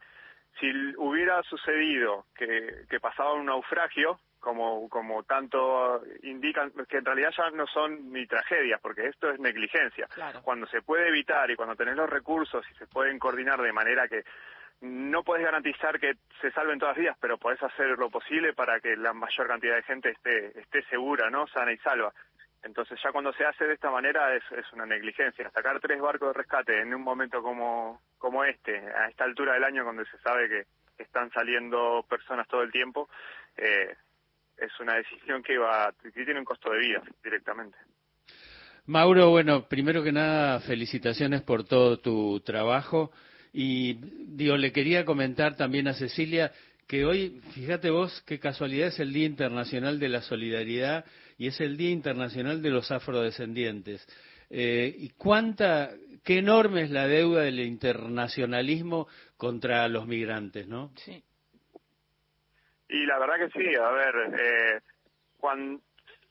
si 0.60 0.68
hubiera 0.98 1.42
sucedido 1.44 2.26
que, 2.36 2.86
que 2.90 3.00
pasaba 3.00 3.34
un 3.34 3.46
naufragio, 3.46 4.20
como, 4.40 4.88
como 4.90 5.24
tanto 5.24 6.02
indican, 6.24 6.72
que 6.88 6.98
en 6.98 7.06
realidad 7.06 7.32
ya 7.38 7.50
no 7.52 7.68
son 7.68 8.12
ni 8.12 8.26
tragedias, 8.26 8.80
porque 8.82 9.08
esto 9.08 9.30
es 9.30 9.40
negligencia. 9.40 10.08
Cuando 10.44 10.66
se 10.68 10.82
puede 10.82 11.10
evitar 11.10 11.52
y 11.52 11.56
cuando 11.56 11.76
tenés 11.76 11.96
los 11.96 12.10
recursos 12.10 12.66
y 12.72 12.76
se 12.76 12.88
pueden 12.88 13.20
coordinar 13.20 13.62
de 13.62 13.74
manera 13.74 14.08
que 14.08 14.24
no 14.82 15.24
puedes 15.24 15.44
garantizar 15.44 16.00
que 16.00 16.14
se 16.42 16.52
salven 16.52 16.80
todas 16.80 16.96
las 16.96 17.02
vidas, 17.02 17.18
pero 17.20 17.38
podés 17.38 17.62
hacer 17.62 17.88
lo 17.98 18.10
posible 18.10 18.54
para 18.54 18.80
que 18.80 18.96
la 18.96 19.14
mayor 19.14 19.48
cantidad 19.48 19.76
de 19.76 19.84
gente 19.84 20.10
esté, 20.10 20.60
esté 20.60 20.84
segura, 20.84 21.30
¿no? 21.30 21.48
Sana 21.48 21.74
y 21.74 21.78
salva. 21.78 22.14
Entonces 22.64 23.00
ya 23.04 23.12
cuando 23.12 23.32
se 23.34 23.46
hace 23.46 23.66
de 23.66 23.74
esta 23.74 23.90
manera 23.90 24.36
es, 24.36 24.44
es 24.52 24.72
una 24.74 24.86
negligencia. 24.86 25.50
Sacar 25.52 25.80
tres 25.80 26.00
barcos 26.00 26.30
de 26.30 26.34
rescate 26.34 26.82
en 26.82 26.94
un 26.94 27.02
momento 27.02 27.42
como, 27.42 28.02
como 28.18 28.44
este, 28.44 28.78
a 28.78 29.08
esta 29.08 29.24
altura 29.24 29.54
del 29.54 29.64
año 29.64 29.84
donde 29.84 30.06
se 30.06 30.18
sabe 30.20 30.50
que 30.50 31.04
están 31.04 31.32
saliendo 31.32 32.06
personas 32.10 32.48
todo 32.48 32.62
el 32.62 32.72
tiempo, 32.72 33.10
eh, 33.56 33.96
es 34.58 34.80
una 34.80 34.96
decisión 34.96 35.42
que, 35.42 35.58
va, 35.58 35.94
que 36.02 36.12
tiene 36.12 36.40
un 36.40 36.46
costo 36.46 36.72
de 36.72 36.80
vida 36.80 37.02
directamente. 37.24 37.78
Mauro, 38.86 39.30
bueno, 39.30 39.68
primero 39.70 40.04
que 40.04 40.12
nada, 40.12 40.60
felicitaciones 40.60 41.42
por 41.42 41.64
todo 41.64 42.00
tu 42.00 42.42
trabajo. 42.42 43.12
Y 43.54 43.96
digo, 44.36 44.58
le 44.58 44.72
quería 44.72 45.06
comentar 45.06 45.56
también 45.56 45.88
a 45.88 45.94
Cecilia 45.94 46.52
que 46.88 47.06
hoy, 47.06 47.42
fíjate 47.54 47.92
vos, 47.92 48.24
qué 48.26 48.40
casualidad 48.40 48.88
es 48.88 49.00
el 49.00 49.14
Día 49.14 49.28
Internacional 49.28 50.00
de 50.00 50.10
la 50.10 50.22
Solidaridad 50.22 51.06
y 51.38 51.48
es 51.48 51.62
el 51.62 51.78
Día 51.78 51.92
Internacional 51.92 52.62
de 52.62 52.70
los 52.72 52.92
Afrodescendientes. 52.92 54.06
Eh, 54.50 54.96
y 54.98 55.10
cuánta, 55.12 55.92
qué 56.24 56.40
enorme 56.40 56.82
es 56.82 56.90
la 56.90 57.08
deuda 57.08 57.44
del 57.44 57.60
internacionalismo 57.60 59.08
contra 59.38 59.88
los 59.88 60.08
migrantes, 60.08 60.68
¿no? 60.68 60.92
Sí. 60.96 61.24
Y 62.90 63.06
la 63.06 63.20
verdad 63.20 63.36
que 63.38 63.60
sí, 63.60 63.76
a 63.76 63.92
ver, 63.92 64.16
eh, 64.40 64.82
cuando 65.38 65.82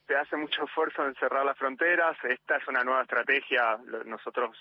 se 0.09 0.17
hace 0.17 0.37
mucho 0.37 0.65
esfuerzo 0.65 1.07
en 1.07 1.15
cerrar 1.15 1.45
las 1.45 1.57
fronteras, 1.57 2.17
esta 2.25 2.57
es 2.57 2.67
una 2.67 2.83
nueva 2.83 3.03
estrategia, 3.03 3.79
nosotros 4.07 4.57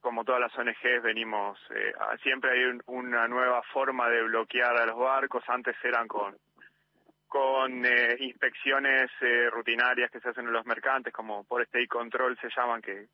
como 0.00 0.24
todas 0.24 0.40
las 0.40 0.56
ONGs 0.56 1.02
venimos, 1.02 1.58
eh, 1.74 1.92
siempre 2.22 2.50
hay 2.52 2.80
una 2.86 3.28
nueva 3.28 3.62
forma 3.72 4.08
de 4.08 4.22
bloquear 4.22 4.76
a 4.76 4.86
los 4.86 4.98
barcos, 4.98 5.42
antes 5.48 5.76
eran 5.84 6.08
con 6.08 6.36
con 7.30 7.86
eh, 7.86 8.16
inspecciones 8.18 9.08
eh, 9.20 9.48
rutinarias 9.50 10.10
que 10.10 10.18
se 10.18 10.30
hacen 10.30 10.48
en 10.48 10.52
los 10.52 10.66
mercantes, 10.66 11.12
como 11.12 11.44
por 11.44 11.62
state 11.62 11.86
control 11.86 12.36
se 12.40 12.48
llaman, 12.56 12.82
que, 12.82 13.06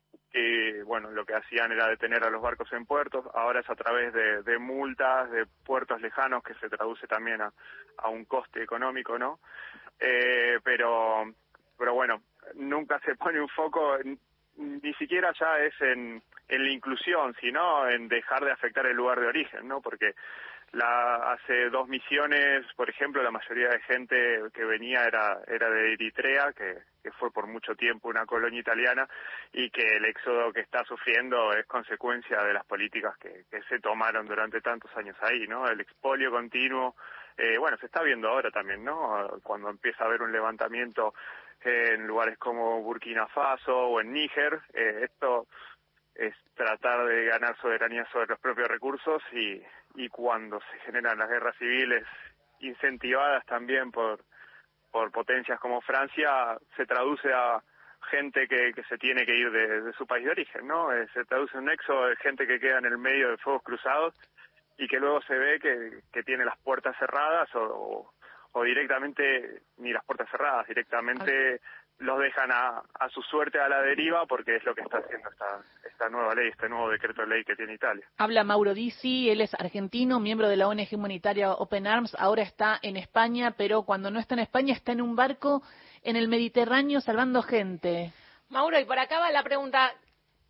bueno, 0.85 1.11
lo 1.11 1.23
que 1.23 1.35
hacían 1.35 1.71
era 1.71 1.87
detener 1.87 2.23
a 2.23 2.31
los 2.31 2.41
barcos 2.41 2.73
en 2.73 2.87
puertos, 2.87 3.27
ahora 3.35 3.59
es 3.59 3.69
a 3.69 3.75
través 3.75 4.11
de, 4.13 4.57
multas, 4.57 5.29
de 5.29 5.45
puertos 5.63 6.01
lejanos, 6.01 6.41
que 6.43 6.55
se 6.55 6.67
traduce 6.67 7.05
también 7.05 7.43
a, 7.43 7.53
a 7.97 8.09
un 8.09 8.25
coste 8.25 8.63
económico, 8.63 9.19
¿no? 9.19 9.39
Eh, 9.99 10.57
pero, 10.63 11.31
pero 11.77 11.93
bueno, 11.93 12.23
nunca 12.55 12.99
se 13.01 13.15
pone 13.15 13.39
un 13.39 13.49
foco, 13.49 13.97
ni 14.55 14.93
siquiera 14.95 15.31
ya 15.39 15.59
es 15.59 15.79
en, 15.79 16.23
en 16.47 16.63
la 16.63 16.71
inclusión, 16.71 17.35
sino 17.39 17.87
en 17.89 18.07
dejar 18.07 18.43
de 18.43 18.51
afectar 18.51 18.85
el 18.85 18.95
lugar 18.95 19.19
de 19.19 19.27
origen, 19.27 19.67
¿no? 19.67 19.81
Porque 19.81 20.13
la, 20.71 21.33
hace 21.33 21.69
dos 21.69 21.87
misiones, 21.87 22.65
por 22.75 22.89
ejemplo, 22.89 23.23
la 23.23 23.31
mayoría 23.31 23.69
de 23.69 23.79
gente 23.81 24.41
que 24.53 24.65
venía 24.65 25.05
era, 25.05 25.39
era 25.47 25.69
de 25.69 25.93
Eritrea, 25.93 26.51
que, 26.53 26.77
fue 27.19 27.31
por 27.31 27.47
mucho 27.47 27.73
tiempo 27.73 28.09
una 28.09 28.25
colonia 28.25 28.59
italiana, 28.59 29.07
y 29.53 29.69
que 29.69 29.95
el 29.95 30.03
éxodo 30.05 30.51
que 30.51 30.59
está 30.59 30.83
sufriendo 30.83 31.53
es 31.53 31.65
consecuencia 31.65 32.43
de 32.43 32.53
las 32.53 32.65
políticas 32.65 33.17
que, 33.17 33.45
que 33.49 33.61
se 33.63 33.79
tomaron 33.79 34.27
durante 34.27 34.59
tantos 34.59 34.91
años 34.97 35.15
ahí, 35.21 35.47
¿no? 35.47 35.65
El 35.69 35.79
expolio 35.79 36.29
continuo, 36.29 36.95
eh, 37.37 37.57
bueno, 37.57 37.77
se 37.77 37.85
está 37.85 38.01
viendo 38.01 38.27
ahora 38.27 38.51
también, 38.51 38.83
¿no? 38.83 39.39
Cuando 39.43 39.69
empieza 39.69 40.03
a 40.03 40.07
haber 40.07 40.21
un 40.21 40.31
levantamiento 40.31 41.13
en 41.61 42.07
lugares 42.07 42.37
como 42.37 42.81
Burkina 42.81 43.27
Faso 43.27 43.75
o 43.75 44.01
en 44.01 44.11
Níger, 44.11 44.59
eh, 44.73 45.01
esto 45.03 45.47
es 46.17 46.35
tratar 46.55 47.05
de 47.05 47.25
ganar 47.25 47.55
soberanía 47.61 48.05
sobre 48.11 48.27
los 48.27 48.39
propios 48.39 48.67
recursos 48.67 49.21
y, 49.31 49.61
y 49.95 50.09
cuando 50.09 50.59
se 50.71 50.79
generan 50.79 51.19
las 51.19 51.29
guerras 51.29 51.55
civiles 51.57 52.03
incentivadas 52.59 53.45
también 53.45 53.91
por, 53.91 54.19
por 54.91 55.11
potencias 55.11 55.59
como 55.59 55.81
Francia, 55.81 56.57
se 56.75 56.85
traduce 56.85 57.31
a 57.33 57.61
gente 58.09 58.47
que, 58.47 58.73
que 58.73 58.83
se 58.83 58.97
tiene 58.97 59.25
que 59.25 59.35
ir 59.35 59.51
de, 59.51 59.93
su 59.93 60.07
país 60.07 60.25
de 60.25 60.31
origen, 60.31 60.67
¿no? 60.67 60.91
Eh, 60.93 61.07
se 61.13 61.25
traduce 61.25 61.57
un 61.57 61.65
nexo 61.65 62.05
de 62.05 62.15
gente 62.17 62.47
que 62.47 62.59
queda 62.59 62.79
en 62.79 62.85
el 62.85 62.97
medio 62.97 63.29
de 63.29 63.37
fuegos 63.37 63.63
cruzados 63.63 64.13
y 64.77 64.87
que 64.87 64.99
luego 64.99 65.21
se 65.21 65.37
ve 65.37 65.59
que, 65.59 65.99
que 66.11 66.23
tiene 66.23 66.45
las 66.45 66.57
puertas 66.59 66.95
cerradas 66.97 67.53
o, 67.55 68.11
o 68.53 68.63
directamente 68.63 69.61
ni 69.77 69.91
las 69.91 70.03
puertas 70.05 70.29
cerradas, 70.29 70.67
directamente 70.67 71.61
los 71.99 72.19
dejan 72.19 72.51
a, 72.51 72.83
a, 72.99 73.09
su 73.09 73.21
suerte 73.23 73.59
a 73.59 73.67
la 73.67 73.81
deriva 73.81 74.25
porque 74.25 74.55
es 74.55 74.63
lo 74.63 74.75
que 74.75 74.81
está 74.81 74.99
haciendo 74.99 75.29
esta, 75.29 75.61
esta 75.89 76.09
nueva 76.09 76.35
ley, 76.35 76.49
este 76.49 76.69
nuevo 76.69 76.89
decreto 76.89 77.21
de 77.21 77.27
ley 77.27 77.43
que 77.43 77.55
tiene 77.55 77.73
Italia. 77.73 78.05
Habla 78.17 78.43
Mauro 78.43 78.73
Disi, 78.73 79.29
él 79.29 79.41
es 79.41 79.53
argentino, 79.55 80.19
miembro 80.19 80.47
de 80.47 80.57
la 80.57 80.67
ONG 80.67 80.89
humanitaria 80.93 81.51
Open 81.51 81.87
Arms, 81.87 82.15
ahora 82.19 82.43
está 82.43 82.79
en 82.81 82.97
España, 82.97 83.55
pero 83.57 83.83
cuando 83.83 84.11
no 84.11 84.19
está 84.19 84.35
en 84.35 84.41
España 84.41 84.73
está 84.73 84.91
en 84.91 85.01
un 85.01 85.15
barco 85.15 85.63
en 86.03 86.15
el 86.15 86.27
Mediterráneo 86.27 87.01
salvando 87.01 87.41
gente. 87.41 88.13
Mauro, 88.49 88.79
y 88.79 88.85
por 88.85 88.99
acá 88.99 89.19
va 89.19 89.31
la 89.31 89.43
pregunta, 89.43 89.93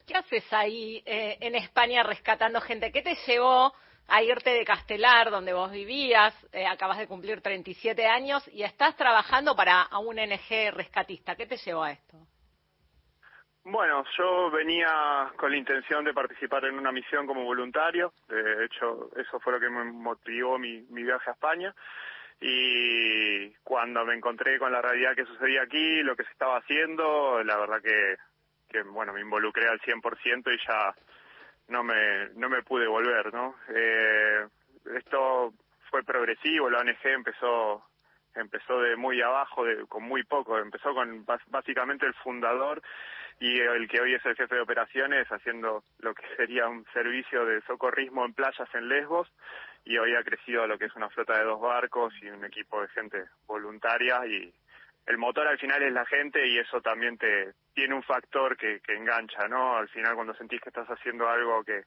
¿qué 0.06 0.16
haces 0.16 0.46
ahí 0.52 1.02
eh, 1.06 1.38
en 1.40 1.56
España 1.56 2.04
rescatando 2.04 2.60
gente? 2.62 2.92
¿Qué 2.92 3.02
te 3.02 3.16
llevó 3.26 3.74
a 4.08 4.24
irte 4.24 4.52
de 4.52 4.66
Castelar, 4.66 5.30
donde 5.30 5.54
vos 5.54 5.72
vivías, 5.72 6.34
eh, 6.54 6.66
acabas 6.66 6.98
de 6.98 7.08
cumplir 7.08 7.42
37 7.42 8.06
años 8.06 8.48
y 8.54 8.64
estás 8.64 8.96
trabajando 8.96 9.56
para 9.56 9.88
un 10.00 10.16
NG 10.16 10.72
rescatista. 10.74 11.36
¿Qué 11.36 11.46
te 11.46 11.58
llevó 11.58 11.84
a 11.84 11.92
esto? 11.92 12.18
Bueno, 13.70 14.06
yo 14.18 14.50
venía 14.50 15.30
con 15.36 15.52
la 15.52 15.58
intención 15.58 16.06
de 16.06 16.14
participar 16.14 16.64
en 16.66 16.80
una 16.80 16.94
misión 16.94 17.28
como 17.28 17.44
voluntario. 17.44 18.14
De 18.30 18.64
hecho, 18.64 19.10
eso 19.18 19.42
fue 19.42 19.52
lo 19.52 19.60
que 19.60 19.70
me 19.70 19.84
motivó 19.84 20.58
mi, 20.58 20.84
mi 20.90 21.04
viaje 21.04 21.30
a 21.30 21.34
España. 21.34 21.76
Y 22.40 23.52
cuando 23.64 24.06
me 24.06 24.14
encontré 24.14 24.58
con 24.58 24.72
la 24.72 24.82
realidad 24.82 25.16
que 25.16 25.26
sucedía 25.26 25.64
aquí, 25.64 26.02
lo 26.02 26.16
que 26.16 26.24
se 26.24 26.32
estaba 26.32 26.60
haciendo, 26.60 27.44
la 27.44 27.58
verdad 27.58 27.82
que, 27.82 28.16
que 28.70 28.84
bueno, 28.84 29.12
me 29.12 29.20
involucré 29.20 29.68
al 29.68 29.82
100% 29.82 30.54
y 30.54 30.66
ya 30.66 30.96
no 31.68 31.84
me, 31.84 32.30
no 32.36 32.50
me 32.50 32.64
pude 32.64 32.88
volver, 32.88 33.34
¿no? 33.34 33.56
Eh, 33.70 34.48
esto 34.96 35.54
fue 35.90 36.04
progresivo, 36.04 36.70
la 36.70 36.80
ONG 36.80 37.06
empezó 37.06 37.84
empezó 38.36 38.80
de 38.82 38.96
muy 38.96 39.22
abajo, 39.22 39.66
de, 39.66 39.86
con 39.88 40.04
muy 40.04 40.24
poco, 40.24 40.58
empezó 40.58 40.94
con 40.94 41.26
básicamente 41.48 42.06
el 42.06 42.14
fundador 42.16 42.82
y 43.40 43.60
el 43.60 43.88
que 43.88 44.02
hoy 44.02 44.14
es 44.14 44.26
el 44.26 44.36
jefe 44.36 44.56
de 44.56 44.62
operaciones 44.62 45.28
haciendo 45.28 45.84
lo 46.00 46.14
que 46.14 46.24
sería 46.36 46.68
un 46.68 46.86
servicio 46.94 47.46
de 47.46 47.62
socorrismo 47.62 48.26
en 48.26 48.34
playas 48.34 48.70
en 48.74 48.88
Lesbos 48.88 49.28
y 49.86 49.98
hoy 49.98 50.16
ha 50.16 50.24
crecido 50.24 50.66
lo 50.68 50.78
que 50.78 50.86
es 50.86 50.96
una 50.96 51.10
flota 51.10 51.38
de 51.38 51.46
dos 51.46 51.62
barcos 51.62 52.14
y 52.22 52.30
un 52.30 52.44
equipo 52.46 52.82
de 52.82 52.88
gente 52.90 53.26
voluntaria 53.48 54.26
y 54.26 54.54
el 55.08 55.18
motor 55.18 55.48
al 55.48 55.58
final 55.58 55.82
es 55.84 55.94
la 55.94 56.06
gente 56.06 56.46
y 56.46 56.60
eso 56.60 56.82
también 56.82 57.18
te 57.18 57.54
tiene 57.74 57.96
un 57.96 58.04
factor 58.04 58.58
que, 58.58 58.82
que 58.82 58.94
engancha, 58.94 59.48
¿no? 59.48 59.78
Al 59.78 59.88
final 59.88 60.16
cuando 60.16 60.34
sentís 60.34 60.62
que 60.62 60.70
estás 60.70 60.88
haciendo 60.88 61.28
algo 61.30 61.64
que, 61.64 61.84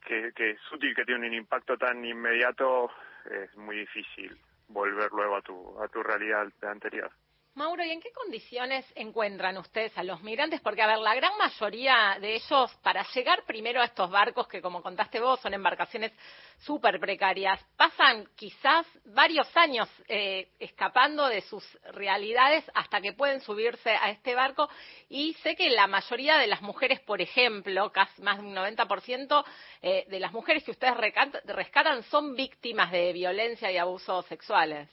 que, 0.00 0.50
es 0.50 0.72
útil, 0.72 0.94
que 0.94 1.04
tiene 1.04 1.26
un 1.26 1.34
impacto 1.34 1.76
tan 1.76 2.04
inmediato, 2.04 2.90
es 3.24 3.54
muy 3.56 3.76
difícil 3.76 4.38
volver 4.68 5.10
luego 5.10 5.36
a 5.36 5.42
tu, 5.42 5.82
a 5.82 5.88
tu 5.88 6.02
realidad 6.02 6.46
anterior. 6.62 7.10
Mauro, 7.54 7.82
¿y 7.82 7.90
en 7.90 8.00
qué 8.00 8.12
condiciones 8.12 8.86
encuentran 8.94 9.58
ustedes 9.58 9.96
a 9.98 10.04
los 10.04 10.22
migrantes? 10.22 10.60
Porque, 10.60 10.82
a 10.82 10.86
ver, 10.86 10.98
la 10.98 11.16
gran 11.16 11.36
mayoría 11.36 12.16
de 12.20 12.36
ellos, 12.36 12.72
para 12.76 13.04
llegar 13.12 13.44
primero 13.44 13.80
a 13.82 13.86
estos 13.86 14.08
barcos, 14.08 14.46
que 14.46 14.62
como 14.62 14.80
contaste 14.80 15.18
vos, 15.18 15.40
son 15.40 15.52
embarcaciones 15.52 16.12
súper 16.58 17.00
precarias, 17.00 17.60
pasan 17.76 18.24
quizás 18.36 18.86
varios 19.04 19.48
años 19.56 19.88
eh, 20.06 20.52
escapando 20.60 21.26
de 21.26 21.40
sus 21.40 21.64
realidades 21.92 22.64
hasta 22.72 23.00
que 23.00 23.14
pueden 23.14 23.40
subirse 23.40 23.90
a 23.90 24.10
este 24.10 24.36
barco. 24.36 24.70
Y 25.08 25.34
sé 25.42 25.56
que 25.56 25.70
la 25.70 25.88
mayoría 25.88 26.38
de 26.38 26.46
las 26.46 26.62
mujeres, 26.62 27.00
por 27.00 27.20
ejemplo, 27.20 27.90
casi 27.90 28.22
más 28.22 28.38
de 28.38 28.44
un 28.44 28.54
90% 28.54 29.44
eh, 29.82 30.04
de 30.08 30.20
las 30.20 30.32
mujeres 30.32 30.62
que 30.62 30.70
ustedes 30.70 30.96
rescatan 31.44 32.04
son 32.04 32.36
víctimas 32.36 32.92
de 32.92 33.12
violencia 33.12 33.72
y 33.72 33.76
abusos 33.76 34.24
sexuales. 34.26 34.88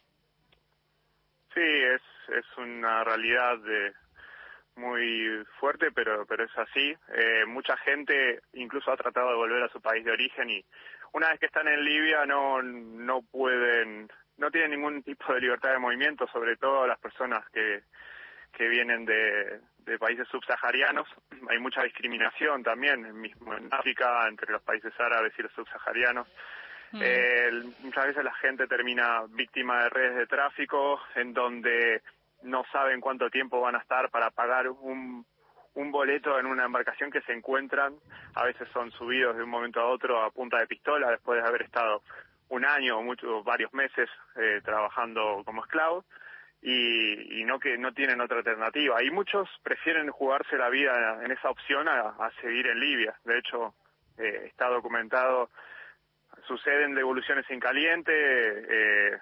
Sí, 1.53 1.61
es 1.61 2.16
es 2.29 2.46
una 2.57 3.03
realidad 3.03 3.57
de, 3.60 3.93
muy 4.77 5.43
fuerte, 5.60 5.91
pero 5.91 6.25
pero 6.25 6.46
es 6.46 6.57
así. 6.57 6.96
Eh, 7.13 7.46
mucha 7.48 7.75
gente 7.77 8.41
incluso 8.53 8.91
ha 8.91 8.98
tratado 8.98 9.29
de 9.29 9.36
volver 9.36 9.63
a 9.63 9.69
su 9.69 9.81
país 9.81 10.05
de 10.05 10.12
origen 10.12 10.50
y 10.50 10.63
una 11.13 11.29
vez 11.29 11.39
que 11.39 11.48
están 11.48 11.67
en 11.67 11.84
Libia 11.84 12.25
no 12.25 12.62
no 12.62 13.22
pueden, 13.24 14.07
no 14.38 14.51
tienen 14.51 14.72
ningún 14.72 15.03
tipo 15.03 15.34
de 15.34 15.41
libertad 15.41 15.72
de 15.72 15.79
movimiento, 15.79 16.27
sobre 16.27 16.55
todo 16.57 16.88
las 16.88 17.00
personas 17.00 17.48
que 17.50 17.84
que 18.53 18.67
vienen 18.69 19.05
de, 19.05 19.60
de 19.79 20.00
países 20.00 20.27
subsaharianos. 20.29 21.07
Hay 21.50 21.60
mucha 21.60 21.84
discriminación 21.84 22.63
también, 22.63 23.19
mismo 23.19 23.53
en 23.55 23.67
África, 23.72 24.27
entre 24.27 24.51
los 24.51 24.62
países 24.62 24.93
árabes 25.00 25.34
y 25.38 25.43
los 25.43 25.51
subsaharianos. 25.53 26.27
Mm. 26.91 27.01
Eh, 27.03 27.51
muchas 27.81 28.07
veces 28.07 28.24
la 28.24 28.34
gente 28.36 28.65
termina 28.65 29.24
víctima 29.29 29.84
de 29.84 29.89
redes 29.89 30.15
de 30.15 30.27
tráfico 30.27 31.01
en 31.15 31.34
donde 31.34 32.01
no 32.44 32.63
saben 32.72 33.01
cuánto 33.01 33.29
tiempo 33.29 33.62
van 33.62 33.75
a 33.75 33.79
estar 33.79 34.10
para 34.10 34.29
pagar 34.32 34.67
un, 34.70 35.25
boleto 35.91 36.39
en 36.39 36.48
una 36.48 36.65
embarcación 36.65 37.12
que 37.12 37.22
se 37.22 37.34
encuentran, 37.34 37.96
a 38.36 38.44
veces 38.46 38.67
son 38.74 38.91
subidos 38.91 39.38
de 39.38 39.44
un 39.44 39.50
momento 39.50 39.79
a 39.79 39.88
otro 39.88 40.22
a 40.22 40.32
punta 40.32 40.58
de 40.60 40.67
pistola 40.67 41.12
después 41.12 41.41
de 41.41 41.48
haber 41.48 41.62
estado 41.62 42.01
un 42.50 42.65
año 42.65 42.98
o 42.98 43.03
muchos 43.03 43.44
varios 43.44 43.74
meses 43.74 44.10
eh, 44.36 44.62
trabajando 44.63 45.44
como 45.46 45.63
esclavos 45.63 46.06
y, 46.62 47.41
y, 47.41 47.46
no 47.46 47.60
que 47.60 47.77
no 47.77 47.94
tienen 47.94 48.22
otra 48.22 48.38
alternativa. 48.38 49.03
Y 49.03 49.12
muchos 49.12 49.50
prefieren 49.63 50.10
jugarse 50.10 50.58
la 50.58 50.70
vida 50.70 51.24
en 51.24 51.32
esa 51.32 51.50
opción 51.50 51.88
a, 51.88 52.00
a 52.10 52.32
seguir 52.41 52.67
en 52.67 52.79
Libia. 52.79 53.15
De 53.24 53.38
hecho 53.38 53.74
eh, 54.17 54.46
está 54.48 54.67
documentado 54.70 55.50
suceden 56.48 56.96
devoluciones 56.96 57.46
en 57.50 57.60
caliente 57.60 58.12
eh, 58.13 59.17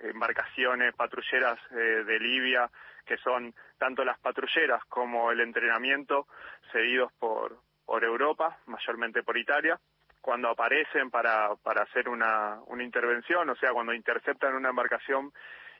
embarcaciones 0.00 0.94
patrulleras 0.94 1.58
eh, 1.70 2.04
de 2.04 2.18
Libia 2.18 2.70
que 3.06 3.16
son 3.18 3.54
tanto 3.78 4.04
las 4.04 4.18
patrulleras 4.18 4.84
como 4.86 5.30
el 5.30 5.40
entrenamiento 5.40 6.26
seguidos 6.72 7.12
por, 7.18 7.56
por 7.84 8.04
Europa, 8.04 8.58
mayormente 8.66 9.22
por 9.22 9.38
Italia, 9.38 9.78
cuando 10.20 10.50
aparecen 10.50 11.10
para, 11.10 11.54
para 11.62 11.82
hacer 11.82 12.08
una, 12.08 12.58
una 12.66 12.82
intervención, 12.82 13.48
o 13.48 13.54
sea, 13.54 13.72
cuando 13.72 13.94
interceptan 13.94 14.56
una 14.56 14.70
embarcación 14.70 15.32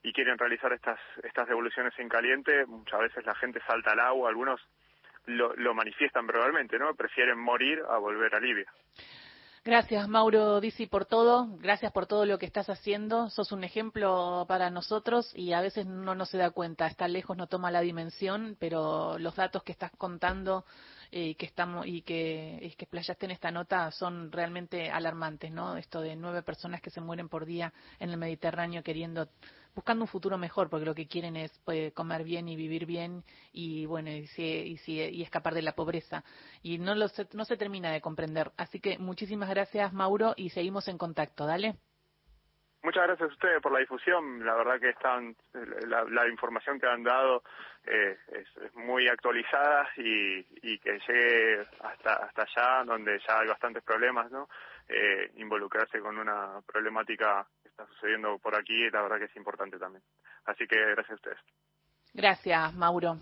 y 0.05 0.13
quieren 0.13 0.39
realizar 0.39 0.73
estas, 0.73 1.01
estas 1.25 1.49
devoluciones 1.49 1.93
en 1.99 2.09
caliente, 2.09 2.65
muchas 2.67 3.01
veces 3.01 3.27
la 3.27 3.35
gente 3.35 3.61
salta 3.67 3.91
al 3.91 4.01
agua, 4.01 4.29
algunos 4.29 4.61
lo, 5.25 5.53
lo 5.57 5.75
manifiestan 5.75 6.29
verbalmente, 6.29 6.79
¿no? 6.79 6.95
Prefieren 6.95 7.39
morir 7.39 7.83
a 7.89 7.99
volver 7.99 8.33
a 8.37 8.41
Libia. 8.41 8.73
Gracias, 9.67 10.07
Mauro 10.07 10.61
Disi, 10.61 10.87
por 10.87 11.07
todo. 11.07 11.49
Gracias 11.59 11.91
por 11.91 12.07
todo 12.07 12.25
lo 12.25 12.39
que 12.39 12.47
estás 12.47 12.71
haciendo. 12.71 13.31
Sos 13.31 13.51
un 13.51 13.65
ejemplo 13.65 14.45
para 14.47 14.71
nosotros 14.71 15.33
y 15.35 15.55
a 15.55 15.61
veces 15.61 15.87
no, 15.87 16.15
no 16.15 16.25
se 16.25 16.39
da 16.39 16.51
cuenta. 16.53 16.87
Está 16.87 17.09
lejos, 17.09 17.37
no 17.37 17.49
toma 17.49 17.73
la 17.73 17.81
dimensión, 17.81 18.57
pero 18.61 19.19
los 19.19 19.35
datos 19.35 19.65
que 19.65 19.73
estás 19.73 19.91
contando 19.99 20.65
y 21.11 21.35
que 21.35 21.47
estamos 21.47 21.85
y 21.85 22.03
que, 22.03 22.61
y 22.63 22.71
que 22.77 22.85
explayaste 22.85 23.27
en 23.27 23.33
esta 23.33 23.51
nota 23.51 23.91
son 23.91 24.31
realmente 24.31 24.89
alarmantes, 24.89 25.51
¿no? 25.51 25.77
Esto 25.77 26.01
de 26.01 26.15
nueve 26.15 26.45
personas 26.45 26.81
que 26.81 26.91
se 26.91 27.01
mueren 27.01 27.29
por 27.29 27.45
día 27.45 27.73
en 27.99 28.11
el 28.11 28.19
Mediterráneo 28.19 28.85
queriendo 28.85 29.29
buscando 29.77 30.05
un 30.05 30.09
futuro 30.09 30.39
mejor, 30.39 30.69
porque 30.71 30.87
lo 30.87 30.95
que 30.95 31.07
quieren 31.07 31.37
es 31.37 31.57
pues, 31.65 31.93
comer 31.93 32.25
bien 32.25 32.49
y 32.49 32.57
vivir 32.57 32.87
bien 32.87 33.23
y 33.53 33.87
bueno 33.87 34.11
y, 34.11 34.29
y, 34.37 34.79
y, 34.87 35.23
escapar 35.23 35.55
de 35.55 35.63
la 35.63 35.77
pobreza 35.77 36.25
y 36.63 36.79
no 36.79 36.95
lo 36.95 37.07
no 37.35 37.45
se 37.45 37.57
termina 37.57 37.93
de 37.93 38.01
comprender. 38.01 38.51
Así 38.57 38.81
que 38.81 38.99
muchísimas 38.99 39.51
gracias 39.51 39.93
Mauro 39.93 40.33
y 40.37 40.49
seguimos 40.51 40.89
en 40.89 40.99
contacto. 40.99 41.47
Dale. 41.47 41.77
Muchas 42.83 43.03
gracias 43.03 43.31
a 43.31 43.33
ustedes 43.33 43.61
por 43.61 43.73
la 43.73 43.81
difusión. 43.81 44.45
La 44.47 44.55
verdad 44.55 44.81
que 44.81 44.91
están 44.91 45.37
la, 45.89 46.05
la 46.05 46.29
información 46.29 46.79
que 46.79 46.87
han 46.87 47.03
dado 47.03 47.43
eh, 47.85 48.17
es, 48.29 48.75
muy 48.75 49.09
actualizada 49.09 49.89
y, 49.97 50.79
que 50.79 51.01
llegue 51.07 51.67
hasta 51.81 52.15
hasta 52.15 52.43
allá 52.43 52.85
donde 52.85 53.19
ya 53.27 53.41
hay 53.41 53.49
bastantes 53.49 53.83
problemas, 53.83 54.31
¿no? 54.31 54.49
Eh, 54.89 55.33
involucrarse 55.37 55.99
con 55.99 56.17
una 56.17 56.61
problemática 56.65 57.47
está 57.77 57.87
sucediendo 57.95 58.39
por 58.39 58.59
aquí, 58.59 58.89
la 58.91 59.03
verdad 59.03 59.19
que 59.19 59.27
es 59.27 59.37
importante 59.37 59.79
también. 59.79 60.03
Así 60.47 60.67
que 60.67 60.77
gracias 60.77 61.11
a 61.11 61.15
ustedes. 61.15 61.39
Gracias, 62.15 62.75
Mauro. 62.75 63.19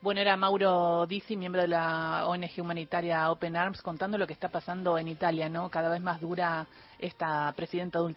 Bueno, 0.00 0.20
era 0.20 0.36
Mauro 0.36 1.06
Dizzi, 1.06 1.36
miembro 1.36 1.60
de 1.60 1.68
la 1.68 2.26
ONG 2.28 2.60
humanitaria 2.60 3.30
Open 3.30 3.56
Arms, 3.56 3.82
contando 3.82 4.16
lo 4.16 4.26
que 4.26 4.32
está 4.32 4.48
pasando 4.48 4.96
en 4.96 5.08
Italia, 5.08 5.48
¿no? 5.48 5.68
Cada 5.70 5.90
vez 5.90 6.00
más 6.00 6.20
dura 6.20 6.66
esta 6.98 7.52
presidenta 7.56 7.98